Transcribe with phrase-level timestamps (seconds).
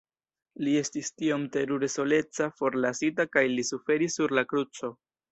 [0.67, 4.91] Li estis tiom terure soleca, forlasita kaj li suferis sur la kruco..